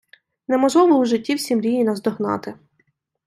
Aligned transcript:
Неможливо 0.47 0.95
у 0.99 1.05
житті 1.05 1.35
всі 1.35 1.55
мрії 1.55 1.83
наздогнати 1.83 2.53